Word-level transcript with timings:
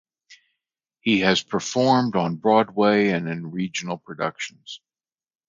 He 1.01 1.19
has 1.19 1.43
performed 1.43 2.15
on 2.15 2.37
Broadway 2.37 3.09
and 3.09 3.29
in 3.29 3.51
regional 3.51 3.99
productions. 3.99 4.81